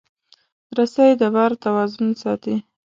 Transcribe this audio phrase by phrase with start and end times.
[0.77, 2.55] رسۍ د بار توازن ساتي.